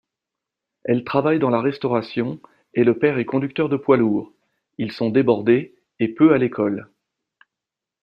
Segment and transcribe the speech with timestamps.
[0.83, 2.41] Elle travaille dans la restauration
[2.73, 4.33] et le père est conducteur de poids-lourds,
[4.79, 6.89] ils sont débordés et peu à l’école.